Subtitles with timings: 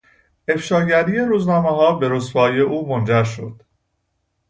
[0.47, 3.61] افشاگری روزنامهها به رسوایی او منجر شد.